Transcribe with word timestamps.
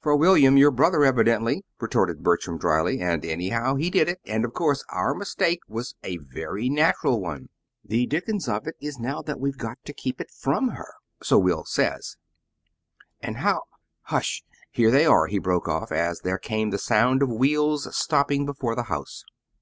"For 0.00 0.16
William, 0.16 0.56
your 0.56 0.70
brother, 0.70 1.04
evidently," 1.04 1.62
retorted 1.78 2.22
Bertram, 2.22 2.56
dryly. 2.56 3.00
"Anyhow, 3.00 3.74
he 3.74 3.90
did 3.90 4.08
it, 4.08 4.18
and 4.24 4.46
of 4.46 4.54
course 4.54 4.82
our 4.88 5.14
mistake 5.14 5.60
was 5.68 5.94
a 6.02 6.16
very 6.16 6.70
natural 6.70 7.20
one. 7.20 7.50
The 7.84 8.06
dickens 8.06 8.48
of 8.48 8.66
it 8.66 8.76
is 8.80 8.98
now 8.98 9.20
that 9.20 9.38
we've 9.38 9.58
got 9.58 9.76
to 9.84 9.92
keep 9.92 10.22
it 10.22 10.30
from 10.30 10.68
her, 10.68 10.94
so 11.22 11.36
Will 11.38 11.64
says; 11.66 12.16
and 13.20 13.36
how 13.36 13.64
hush! 14.04 14.42
here 14.70 14.90
they 14.90 15.04
are," 15.04 15.26
he 15.26 15.38
broke 15.38 15.68
off, 15.68 15.92
as 15.92 16.20
there 16.20 16.38
came 16.38 16.70
the 16.70 16.78
sound 16.78 17.22
of 17.22 17.28
wheels 17.28 17.94
stopping 17.94 18.46
before 18.46 18.74
the 18.74 18.84
house. 18.84 19.22